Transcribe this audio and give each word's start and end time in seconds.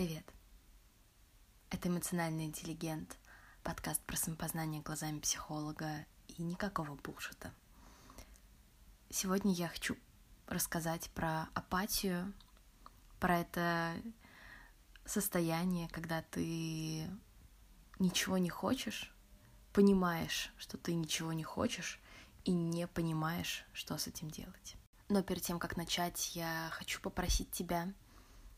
Привет. 0.00 0.24
Это 1.68 1.88
эмоциональный 1.88 2.46
интеллигент, 2.46 3.18
подкаст 3.62 4.00
про 4.06 4.16
самопознание 4.16 4.80
глазами 4.80 5.18
психолога 5.18 6.06
и 6.26 6.40
никакого 6.40 6.94
булшита. 6.94 7.52
Сегодня 9.10 9.52
я 9.52 9.68
хочу 9.68 9.98
рассказать 10.46 11.10
про 11.10 11.50
апатию, 11.52 12.32
про 13.18 13.40
это 13.40 13.94
состояние, 15.04 15.86
когда 15.90 16.22
ты 16.22 17.06
ничего 17.98 18.38
не 18.38 18.48
хочешь, 18.48 19.14
понимаешь, 19.74 20.50
что 20.56 20.78
ты 20.78 20.94
ничего 20.94 21.34
не 21.34 21.44
хочешь 21.44 22.00
и 22.46 22.52
не 22.52 22.86
понимаешь, 22.86 23.66
что 23.74 23.98
с 23.98 24.06
этим 24.06 24.30
делать. 24.30 24.76
Но 25.10 25.22
перед 25.22 25.42
тем, 25.42 25.58
как 25.58 25.76
начать, 25.76 26.34
я 26.34 26.70
хочу 26.72 27.02
попросить 27.02 27.50
тебя 27.50 27.92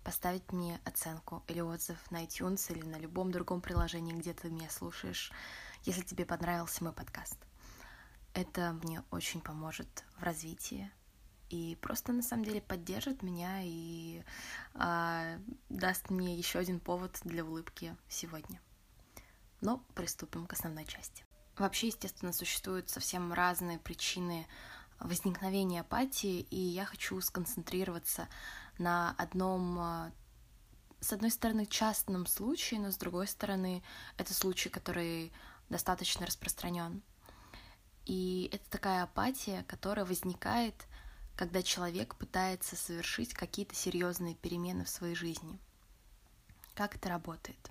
поставить 0.04 0.52
мне 0.52 0.80
оценку 0.84 1.42
или 1.46 1.60
отзыв 1.60 1.98
на 2.10 2.24
iTunes 2.24 2.72
или 2.72 2.84
на 2.84 2.96
любом 2.96 3.30
другом 3.30 3.60
приложении, 3.60 4.12
где 4.12 4.32
ты 4.32 4.50
меня 4.50 4.70
слушаешь, 4.70 5.32
если 5.84 6.02
тебе 6.02 6.24
понравился 6.24 6.84
мой 6.84 6.93
подкаст. 6.93 7.38
Это 8.34 8.72
мне 8.82 9.02
очень 9.10 9.40
поможет 9.40 10.04
в 10.16 10.22
развитии 10.22 10.90
и 11.52 11.76
просто 11.82 12.12
на 12.12 12.22
самом 12.22 12.46
деле 12.46 12.62
поддержит 12.62 13.22
меня 13.22 13.60
и 13.62 14.22
а, 14.74 15.38
даст 15.68 16.08
мне 16.08 16.34
еще 16.34 16.58
один 16.58 16.80
повод 16.80 17.21
для 17.24 17.44
улыбки 17.44 17.94
сегодня. 18.08 18.58
Но 19.60 19.84
приступим 19.94 20.46
к 20.46 20.54
основной 20.54 20.86
части. 20.86 21.26
Вообще, 21.58 21.88
естественно, 21.88 22.32
существуют 22.32 22.88
совсем 22.88 23.34
разные 23.34 23.79
причины 23.79 24.46
возникновения 25.04 25.80
апатии, 25.80 26.40
и 26.40 26.56
я 26.56 26.84
хочу 26.84 27.20
сконцентрироваться 27.20 28.29
на 28.79 29.14
одном, 29.18 29.79
а, 29.79 30.12
с 31.00 31.12
одной 31.12 31.30
стороны, 31.30 31.66
частном 31.66 32.27
случае, 32.27 32.80
но 32.80 32.91
с 32.91 32.97
другой 32.97 33.27
стороны, 33.27 33.83
это 34.16 34.34
случай, 34.34 34.69
который 34.69 35.32
достаточно 35.68 36.27
распространен. 36.27 37.02
И 38.04 38.50
это 38.52 38.68
такая 38.70 39.04
апатия, 39.04 39.64
которая 39.68 40.04
возникает, 40.04 40.74
когда 41.36 41.62
человек 41.62 42.16
пытается 42.16 42.77
совершить 42.77 43.34
какие-то 43.34 43.74
серьезные 43.74 44.34
перемены 44.34 44.84
в 44.84 44.88
своей 44.88 45.14
жизни. 45.14 45.58
Как 46.74 46.96
это 46.96 47.08
работает? 47.08 47.70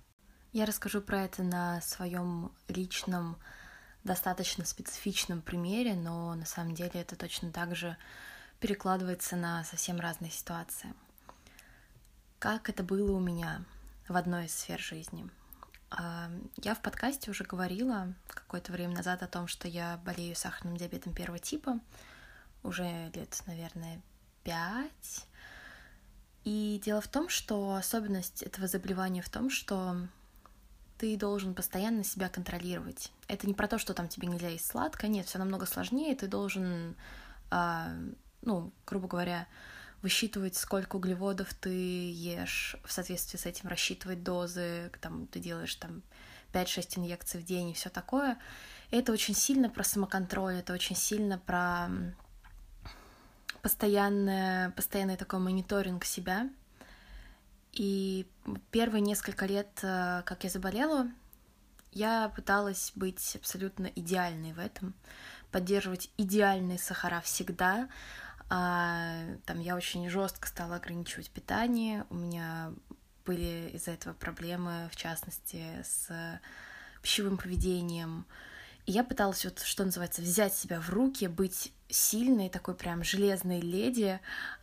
Я 0.52 0.66
расскажу 0.66 1.02
про 1.02 1.24
это 1.24 1.44
на 1.44 1.82
своем 1.82 2.52
личном, 2.68 3.38
достаточно 4.04 4.66
специфичном 4.66 5.42
примере, 5.42 5.94
но 5.94 6.34
на 6.36 6.46
самом 6.46 6.74
деле 6.74 7.02
это 7.02 7.16
точно 7.16 7.52
так 7.52 7.76
же 7.76 7.98
перекладывается 8.60 9.36
на 9.36 9.64
совсем 9.64 10.00
разные 10.00 10.32
ситуации. 10.32 10.94
Как 12.40 12.70
это 12.70 12.84
было 12.84 13.12
у 13.12 13.20
меня 13.20 13.64
в 14.08 14.16
одной 14.16 14.46
из 14.46 14.56
сфер 14.56 14.80
жизни? 14.80 15.30
А, 15.92 16.32
я 16.58 16.74
в 16.74 16.82
подкасте 16.82 17.30
уже 17.30 17.44
говорила 17.44 18.14
какое-то 18.28 18.72
время 18.72 18.96
назад 18.96 19.24
о 19.24 19.28
том, 19.28 19.48
что 19.48 19.68
я 19.68 19.98
болею 20.06 20.36
сахарным 20.36 20.78
диабетом 20.78 21.14
первого 21.14 21.40
типа, 21.40 21.80
уже 22.64 23.12
лет, 23.14 23.42
наверное, 23.46 24.02
пять. 24.44 25.28
И 26.44 26.82
дело 26.84 27.02
в 27.02 27.08
том, 27.08 27.30
что 27.30 27.76
особенность 27.76 28.42
этого 28.42 28.68
заболевания 28.68 29.22
в 29.22 29.30
том, 29.30 29.50
что 29.50 30.08
ты 31.02 31.18
должен 31.18 31.56
постоянно 31.56 32.04
себя 32.04 32.30
контролировать. 32.30 33.12
Это 33.28 33.48
не 33.48 33.56
про 33.56 33.68
то, 33.68 33.80
что 33.80 33.96
там 33.96 34.08
тебе 34.08 34.28
нельзя 34.28 34.50
есть 34.50 34.68
сладкое, 34.68 35.10
нет, 35.10 35.26
все 35.26 35.40
намного 35.40 35.66
сложнее. 35.66 36.16
Ты 36.16 36.28
должен 36.28 36.96
а, 37.50 37.90
ну, 38.44 38.72
грубо 38.86 39.08
говоря, 39.08 39.48
высчитывать, 40.04 40.56
сколько 40.56 40.98
углеводов 40.98 41.54
ты 41.56 42.12
ешь, 42.12 42.76
в 42.84 42.92
соответствии 42.92 43.40
с 43.40 43.48
этим 43.48 43.68
рассчитывать 43.68 44.24
дозы, 44.24 44.92
там 45.02 45.26
ты 45.26 45.40
делаешь 45.40 45.76
там 45.76 46.04
5-6 46.54 47.00
инъекций 47.00 47.40
в 47.40 47.46
день 47.46 47.70
и 47.70 47.74
все 47.74 47.90
такое. 47.90 48.38
это 48.92 49.12
очень 49.12 49.34
сильно 49.36 49.70
про 49.70 49.84
самоконтроль, 49.84 50.56
это 50.56 50.74
очень 50.74 50.96
сильно 50.96 51.40
про 51.40 51.90
постоянное, 53.64 54.70
постоянный 54.72 55.18
такой 55.18 55.40
мониторинг 55.40 56.06
себя. 56.06 56.48
И 57.74 58.28
первые 58.72 59.02
несколько 59.02 59.46
лет, 59.46 59.80
э, 59.82 60.24
как 60.26 60.44
я 60.44 60.50
заболела, 60.50 61.10
я 61.92 62.30
пыталась 62.30 62.92
быть 62.96 63.36
абсолютно 63.36 63.88
идеальной 63.88 64.54
в 64.54 64.60
этом, 64.60 64.94
поддерживать 65.52 66.10
идеальные 66.18 66.80
сахара 66.80 67.22
всегда, 67.22 67.90
а, 68.54 69.38
там 69.46 69.62
я 69.62 69.78
очень 69.78 70.10
жестко 70.10 70.46
стала 70.46 70.76
ограничивать 70.76 71.30
питание. 71.30 72.06
У 72.10 72.16
меня 72.16 72.74
были 73.26 73.72
из-за 73.74 73.92
этого 73.92 74.14
проблемы, 74.14 74.90
в 74.92 74.98
частности, 74.98 75.64
с 75.84 76.10
пищевым 77.02 77.38
поведением. 77.38 78.26
И 78.86 78.92
я 78.92 79.04
пыталась, 79.04 79.46
вот, 79.46 79.60
что 79.60 79.86
называется, 79.86 80.22
взять 80.22 80.54
себя 80.54 80.80
в 80.80 80.90
руки, 80.90 81.28
быть 81.28 81.74
сильной, 81.90 82.50
такой 82.50 82.74
прям 82.76 83.04
железной 83.04 83.60
леди, 83.60 84.20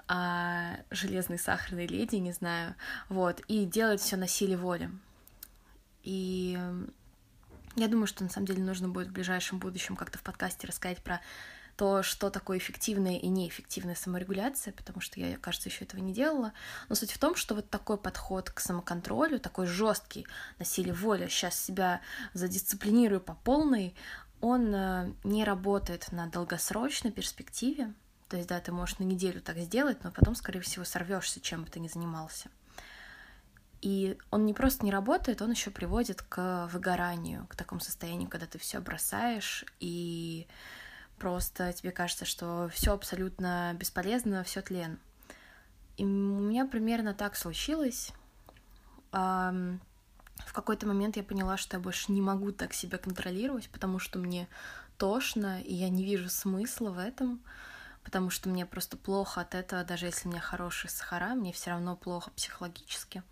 а, 0.07 0.79
железной 0.91 1.39
сахарной 1.39 1.87
леди, 1.87 2.17
не 2.17 2.33
знаю, 2.33 2.75
вот, 3.09 3.41
и 3.49 3.65
делать 3.65 4.01
все 4.01 4.17
на 4.17 4.27
силе 4.27 4.57
воли. 4.57 4.91
И 6.03 6.59
я 7.77 7.89
думаю, 7.89 8.07
что 8.07 8.25
на 8.25 8.31
самом 8.31 8.47
деле 8.47 8.63
нужно 8.63 8.89
будет 8.89 9.09
в 9.09 9.13
ближайшем 9.13 9.59
будущем 9.59 9.95
как-то 9.95 10.19
в 10.19 10.23
подкасте 10.23 10.67
рассказать 10.67 10.99
про 10.99 11.21
то, 11.79 12.03
что 12.03 12.29
такое 12.29 12.59
эффективная 12.59 13.19
и 13.19 13.29
неэффективная 13.29 13.95
саморегуляция, 13.95 14.73
потому 14.73 15.01
что 15.01 15.21
я, 15.21 15.37
кажется, 15.37 15.69
еще 15.69 15.85
этого 15.85 16.01
не 16.01 16.13
делала. 16.13 16.53
Но 16.89 16.97
суть 16.97 17.13
в 17.13 17.19
том, 17.19 17.37
что 17.37 17.55
вот 17.55 17.71
такой 17.71 17.97
подход 17.97 18.51
к 18.51 18.59
самоконтролю, 18.59 19.39
такой 19.39 19.67
жесткий 19.69 20.27
на 20.59 20.65
силе 20.65 20.93
воли, 20.93 21.29
сейчас 21.29 21.57
себя 21.57 22.01
задисциплинирую 22.35 23.21
по 23.21 23.35
полной, 23.35 23.95
он 24.41 24.75
э, 24.75 25.13
не 25.23 25.45
работает 25.45 26.11
на 26.11 26.27
долгосрочной 26.27 27.13
перспективе. 27.13 27.95
То 28.29 28.37
есть, 28.37 28.49
да, 28.49 28.59
ты 28.59 28.73
можешь 28.73 28.99
на 28.99 29.05
неделю 29.05 29.41
так 29.41 29.57
сделать, 29.59 30.03
но 30.03 30.11
потом, 30.11 30.35
скорее 30.35 30.61
всего, 30.61 30.85
сорвешься, 30.85 31.41
чем 31.41 31.63
бы 31.63 31.71
ты 31.71 31.79
ни 31.79 31.87
занимался. 31.87 32.51
И 33.83 34.19
он 34.33 34.47
не 34.47 34.53
просто 34.53 34.85
не 34.85 34.91
работает, 34.91 35.43
он 35.43 35.53
еще 35.53 35.71
приводит 35.71 36.23
к 36.23 36.69
выгоранию, 36.73 37.47
к 37.47 37.55
такому 37.55 37.81
состоянию, 37.81 38.29
когда 38.29 38.47
ты 38.47 38.59
все 38.59 38.81
бросаешь 38.81 39.65
и 39.79 40.49
просто 41.19 41.73
тебе 41.73 41.91
кажется, 41.91 42.25
что 42.25 42.69
все 42.73 42.93
абсолютно 42.93 43.75
бесполезно, 43.75 44.45
все 44.45 44.63
тлен. 44.63 44.99
И 45.97 46.05
у 46.05 46.07
меня 46.07 46.67
примерно 46.67 47.13
так 47.13 47.37
случилось. 47.37 48.13
В 49.11 50.53
какой-то 50.53 50.87
момент 50.87 51.17
я 51.17 51.25
поняла, 51.25 51.57
что 51.57 51.77
я 51.77 51.83
больше 51.83 52.13
не 52.13 52.21
могу 52.21 52.53
так 52.53 52.73
себя 52.73 52.99
контролировать, 52.99 53.69
потому 53.71 53.99
что 53.99 54.19
мне 54.19 54.49
тошно, 54.97 55.61
и 55.61 55.75
я 55.75 55.89
не 55.89 56.05
вижу 56.05 56.29
смысла 56.29 56.91
в 56.91 56.99
этом, 56.99 57.43
потому 58.05 58.31
что 58.31 58.49
мне 58.49 58.65
просто 58.65 58.97
плохо 58.97 59.41
от 59.41 59.55
этого, 59.55 59.83
даже 59.85 60.07
если 60.07 60.29
у 60.29 60.31
меня 60.31 60.41
хорошие 60.41 60.91
сахара, 60.91 61.35
мне 61.35 61.53
все 61.53 61.71
равно 61.71 61.97
плохо 61.97 62.31
психологически. 62.31 63.23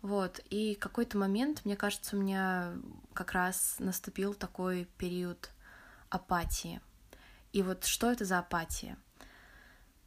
Вот, 0.00 0.40
и 0.50 0.74
какой-то 0.74 1.18
момент, 1.18 1.64
мне 1.64 1.76
кажется, 1.76 2.16
у 2.16 2.20
меня 2.20 2.72
как 3.12 3.32
раз 3.32 3.76
наступил 3.78 4.34
такой 4.34 4.88
период 4.96 5.50
апатии— 6.08 6.80
и 7.52 7.62
вот 7.62 7.84
что 7.84 8.10
это 8.10 8.24
за 8.24 8.38
апатия? 8.38 8.96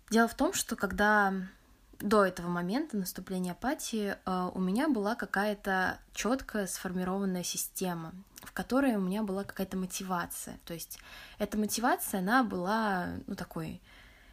Дело 0.10 0.28
в 0.28 0.36
том, 0.36 0.54
что 0.54 0.76
когда 0.76 1.34
до 2.00 2.26
этого 2.26 2.48
момента 2.48 2.98
наступления 2.98 3.54
апатии 3.54 4.16
э, 4.26 4.52
у 4.54 4.60
меня 4.60 4.90
была 4.90 5.16
какая-то 5.16 6.00
четкая 6.14 6.68
сформированная 6.68 7.44
система, 7.44 8.14
в 8.44 8.52
которой 8.52 8.96
у 8.96 9.02
меня 9.02 9.24
была 9.24 9.44
какая-то 9.44 9.78
мотивация. 9.78 10.60
То 10.66 10.74
есть 10.74 11.00
эта 11.40 11.58
мотивация, 11.58 12.20
она 12.20 12.44
была, 12.44 13.08
ну, 13.28 13.36
такой 13.36 13.82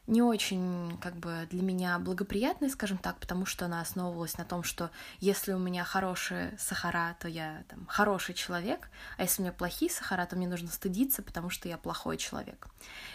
не 0.07 0.21
очень 0.21 0.99
как 1.01 1.17
бы 1.17 1.47
для 1.51 1.63
меня 1.63 1.99
благоприятной, 1.99 2.71
скажем 2.71 2.99
так, 2.99 3.19
потому 3.19 3.47
что 3.47 3.67
она 3.67 3.81
основывалась 3.81 4.37
на 4.37 4.45
том, 4.45 4.65
что 4.65 4.91
если 5.21 5.53
у 5.53 5.59
меня 5.59 5.85
хорошие 5.85 6.57
сахара, 6.59 7.17
то 7.21 7.29
я 7.29 7.63
там 7.69 7.87
хороший 7.87 8.35
человек, 8.35 8.91
а 9.17 9.23
если 9.23 9.43
у 9.43 9.45
меня 9.45 9.53
плохие 9.53 9.91
сахара, 9.91 10.27
то 10.27 10.37
мне 10.37 10.49
нужно 10.49 10.69
стыдиться, 10.69 11.23
потому 11.23 11.51
что 11.51 11.69
я 11.69 11.79
плохой 11.79 12.17
человек. 12.17 12.67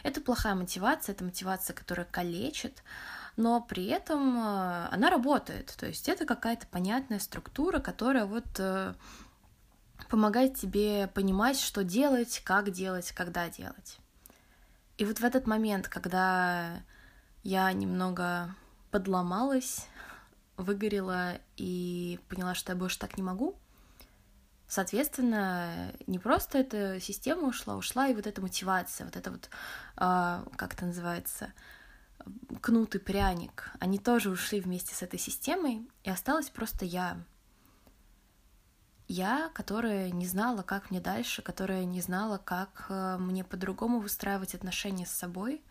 Это 0.04 0.22
плохая 0.22 0.56
мотивация, 0.56 1.13
это 1.13 1.25
мотивация, 1.25 1.74
которая 1.74 2.06
калечит, 2.06 2.81
но 3.36 3.62
при 3.62 3.88
этом 3.88 4.38
э, 4.38 4.88
она 4.90 5.10
работает, 5.10 5.75
то 5.78 5.86
есть 5.86 6.07
это 6.07 6.25
какая-то 6.25 6.68
понятная 6.68 7.19
структура, 7.19 7.80
которая 7.80 8.25
вот 8.25 8.48
э, 8.60 8.94
помогает 10.10 10.56
тебе 10.56 11.07
понимать, 11.07 11.60
что 11.60 11.83
делать, 11.83 12.42
как 12.45 12.72
делать, 12.72 13.12
когда 13.12 13.50
делать. 13.50 14.00
И 14.98 15.06
вот 15.06 15.20
в 15.20 15.24
этот 15.24 15.46
момент, 15.46 15.88
когда 15.88 16.82
я 17.44 17.72
немного 17.72 18.56
подломалась, 18.90 19.88
выгорела 20.58 21.40
и 21.56 22.20
поняла, 22.30 22.56
что 22.56 22.72
я 22.72 22.76
больше 22.76 22.98
так 22.98 23.16
не 23.16 23.24
могу, 23.24 23.56
соответственно, 24.68 25.94
не 26.08 26.18
просто 26.18 26.58
эта 26.58 27.00
система 27.00 27.48
ушла, 27.48 27.76
ушла 27.76 28.08
и 28.08 28.16
вот 28.16 28.26
эта 28.26 28.42
мотивация, 28.42 29.06
вот 29.06 29.16
это 29.16 29.32
вот, 29.32 29.50
э, 29.98 30.44
как 30.56 30.74
это 30.74 30.86
называется, 30.86 31.54
кнут 32.62 32.96
и 32.96 33.00
пряник, 33.00 33.72
они 33.80 34.00
тоже 34.00 34.32
ушли 34.32 34.60
вместе 34.60 34.96
с 34.96 35.04
этой 35.04 35.20
системой, 35.20 35.88
и 36.04 36.10
осталась 36.10 36.50
просто 36.50 36.86
я. 36.86 37.18
Я, 39.07 39.50
которая 39.54 40.12
не 40.12 40.25
знала, 40.25 40.63
как 40.63 40.92
мне 40.92 41.00
дальше, 41.00 41.42
которая 41.42 41.86
не 41.86 42.01
знала, 42.01 42.38
как 42.38 42.88
э, 42.89 43.18
мне 43.18 43.44
по-другому 43.44 44.00
выстраивать 44.00 44.54
отношения 44.54 45.06
с 45.06 45.12
собой. 45.12 45.62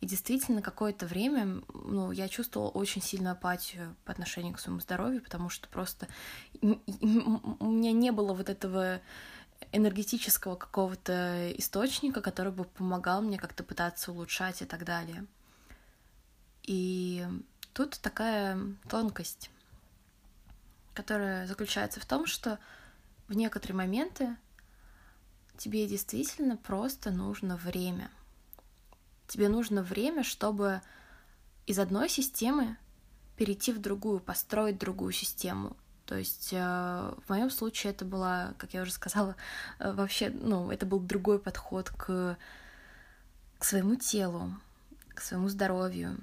И 0.00 0.06
действительно, 0.06 0.62
какое-то 0.62 1.06
время 1.06 1.62
ну, 1.72 2.10
я 2.10 2.28
чувствовала 2.28 2.70
очень 2.70 3.02
сильную 3.02 3.32
апатию 3.32 3.94
по 4.04 4.12
отношению 4.12 4.54
к 4.54 4.58
своему 4.58 4.80
здоровью, 4.80 5.22
потому 5.22 5.48
что 5.48 5.68
просто 5.68 6.08
у 6.60 6.66
меня 6.66 7.92
не 7.92 8.10
было 8.10 8.34
вот 8.34 8.48
этого 8.48 9.00
энергетического 9.70 10.56
какого-то 10.56 11.52
источника, 11.56 12.20
который 12.20 12.52
бы 12.52 12.64
помогал 12.64 13.22
мне 13.22 13.38
как-то 13.38 13.62
пытаться 13.62 14.10
улучшать 14.10 14.62
и 14.62 14.64
так 14.64 14.84
далее. 14.84 15.24
И 16.64 17.24
тут 17.72 17.98
такая 18.00 18.58
тонкость 18.88 19.50
которая 20.94 21.46
заключается 21.46 22.00
в 22.00 22.06
том, 22.06 22.26
что 22.26 22.58
в 23.28 23.34
некоторые 23.34 23.76
моменты 23.76 24.36
тебе 25.56 25.86
действительно 25.86 26.56
просто 26.56 27.10
нужно 27.10 27.56
время. 27.56 28.10
Тебе 29.28 29.48
нужно 29.48 29.82
время, 29.82 30.22
чтобы 30.22 30.82
из 31.66 31.78
одной 31.78 32.08
системы 32.08 32.76
перейти 33.36 33.72
в 33.72 33.80
другую, 33.80 34.20
построить 34.20 34.78
другую 34.78 35.12
систему. 35.12 35.76
То 36.06 36.16
есть 36.16 36.50
э, 36.52 36.58
в 36.58 37.28
моем 37.28 37.48
случае 37.48 37.92
это 37.92 38.04
была, 38.04 38.54
как 38.58 38.74
я 38.74 38.82
уже 38.82 38.92
сказала, 38.92 39.36
э, 39.78 39.92
вообще, 39.92 40.30
ну, 40.30 40.70
это 40.70 40.84
был 40.84 41.00
другой 41.00 41.38
подход 41.38 41.90
к, 41.90 42.36
к 43.58 43.64
своему 43.64 43.94
телу, 43.94 44.52
к 45.14 45.20
своему 45.20 45.48
здоровью, 45.48 46.18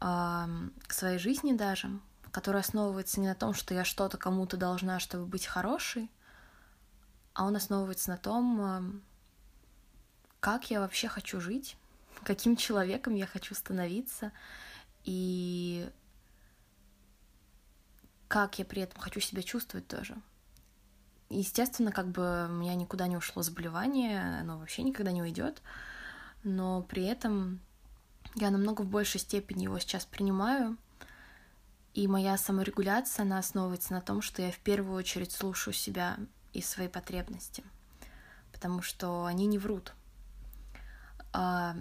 э, 0.00 0.44
к 0.86 0.92
своей 0.92 1.18
жизни 1.18 1.52
даже, 1.52 1.90
который 2.32 2.62
основывается 2.62 3.20
не 3.20 3.28
на 3.28 3.34
том, 3.34 3.54
что 3.54 3.74
я 3.74 3.84
что-то 3.84 4.16
кому-то 4.16 4.56
должна, 4.56 4.98
чтобы 4.98 5.26
быть 5.26 5.46
хорошей, 5.46 6.10
а 7.34 7.44
он 7.44 7.54
основывается 7.54 8.10
на 8.10 8.16
том, 8.16 8.60
эм, 8.60 9.02
как 10.40 10.70
я 10.70 10.80
вообще 10.80 11.08
хочу 11.08 11.40
жить, 11.40 11.76
каким 12.24 12.56
человеком 12.56 13.14
я 13.14 13.26
хочу 13.26 13.54
становиться 13.54 14.32
и 15.04 15.88
как 18.28 18.58
я 18.58 18.64
при 18.64 18.82
этом 18.82 18.98
хочу 18.98 19.20
себя 19.20 19.42
чувствовать 19.42 19.86
тоже. 19.86 20.16
Естественно, 21.28 21.92
как 21.92 22.08
бы 22.08 22.46
у 22.48 22.52
меня 22.52 22.74
никуда 22.74 23.06
не 23.06 23.16
ушло 23.16 23.42
заболевание, 23.42 24.40
оно 24.40 24.58
вообще 24.58 24.82
никогда 24.82 25.12
не 25.12 25.22
уйдет, 25.22 25.62
но 26.44 26.82
при 26.82 27.04
этом 27.04 27.60
я 28.34 28.50
намного 28.50 28.82
в 28.82 28.86
большей 28.86 29.20
степени 29.20 29.64
его 29.64 29.78
сейчас 29.78 30.06
принимаю, 30.06 30.78
и 31.94 32.08
моя 32.08 32.38
саморегуляция, 32.38 33.24
она 33.24 33.38
основывается 33.38 33.92
на 33.92 34.00
том, 34.00 34.22
что 34.22 34.42
я 34.42 34.50
в 34.50 34.58
первую 34.58 34.96
очередь 34.96 35.32
слушаю 35.32 35.74
себя 35.74 36.16
и 36.52 36.62
свои 36.62 36.88
потребности, 36.88 37.64
потому 38.52 38.82
что 38.82 39.26
они 39.26 39.46
не 39.46 39.58
врут. 39.58 39.92
А, 41.32 41.76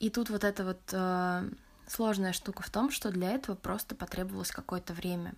и 0.00 0.10
тут 0.10 0.30
вот 0.30 0.44
эта 0.44 0.64
вот 0.64 0.80
а, 0.92 1.44
сложная 1.86 2.32
штука 2.32 2.62
в 2.62 2.70
том, 2.70 2.90
что 2.90 3.10
для 3.10 3.32
этого 3.32 3.56
просто 3.56 3.94
потребовалось 3.94 4.50
какое-то 4.50 4.94
время. 4.94 5.34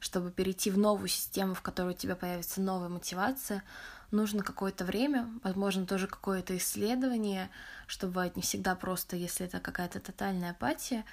Чтобы 0.00 0.30
перейти 0.30 0.70
в 0.70 0.78
новую 0.78 1.08
систему, 1.08 1.54
в 1.54 1.62
которой 1.62 1.94
у 1.94 1.96
тебя 1.96 2.14
появится 2.14 2.60
новая 2.60 2.88
мотивация, 2.88 3.64
нужно 4.12 4.44
какое-то 4.44 4.84
время, 4.84 5.28
возможно, 5.42 5.86
тоже 5.86 6.06
какое-то 6.06 6.56
исследование, 6.56 7.50
чтобы 7.86 8.20
это 8.20 8.36
не 8.36 8.42
всегда 8.42 8.76
просто, 8.76 9.16
если 9.16 9.46
это 9.46 9.58
какая-то 9.58 9.98
тотальная 9.98 10.52
апатия. 10.52 11.04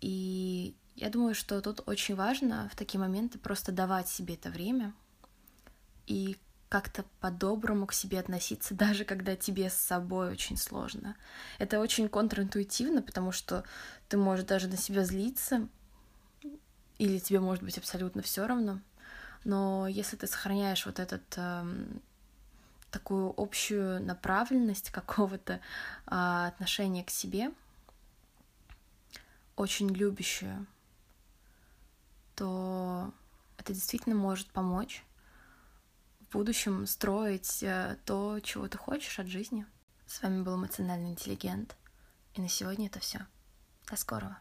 И 0.00 0.74
я 0.96 1.10
думаю, 1.10 1.34
что 1.34 1.60
тут 1.60 1.82
очень 1.86 2.14
важно 2.14 2.68
в 2.72 2.76
такие 2.76 3.00
моменты 3.00 3.38
просто 3.38 3.72
давать 3.72 4.08
себе 4.08 4.34
это 4.34 4.50
время 4.50 4.92
и 6.06 6.36
как-то 6.68 7.04
по-доброму 7.20 7.86
к 7.86 7.92
себе 7.92 8.18
относиться, 8.20 8.74
даже 8.74 9.04
когда 9.04 9.36
тебе 9.36 9.70
с 9.70 9.74
собой 9.74 10.30
очень 10.30 10.56
сложно. 10.56 11.16
Это 11.58 11.80
очень 11.80 12.08
контринтуитивно, 12.08 13.02
потому 13.02 13.32
что 13.32 13.64
ты 14.08 14.16
можешь 14.16 14.44
даже 14.44 14.68
на 14.68 14.76
себя 14.76 15.04
злиться, 15.04 15.68
или 16.98 17.18
тебе 17.18 17.40
может 17.40 17.62
быть 17.62 17.78
абсолютно 17.78 18.22
все 18.22 18.46
равно. 18.46 18.80
Но 19.44 19.86
если 19.86 20.16
ты 20.16 20.26
сохраняешь 20.26 20.86
вот 20.86 20.98
этот 20.98 21.22
э, 21.36 21.64
такую 22.90 23.34
общую 23.36 24.02
направленность 24.02 24.90
какого-то 24.92 25.54
э, 25.54 25.60
отношения 26.06 27.04
к 27.04 27.10
себе, 27.10 27.50
очень 29.56 29.88
любящую, 29.88 30.66
то 32.34 33.12
это 33.58 33.72
действительно 33.72 34.14
может 34.14 34.50
помочь 34.50 35.04
в 36.20 36.32
будущем 36.32 36.86
строить 36.86 37.62
э, 37.62 37.96
то, 38.04 38.40
чего 38.40 38.68
ты 38.68 38.78
хочешь 38.78 39.18
от 39.18 39.26
жизни. 39.26 39.66
С 40.06 40.22
вами 40.22 40.42
был 40.42 40.56
эмоциональный 40.56 41.10
интеллигент. 41.10 41.76
И 42.34 42.40
на 42.40 42.48
сегодня 42.48 42.86
это 42.86 43.00
все. 43.00 43.26
До 43.90 43.96
скорого. 43.96 44.32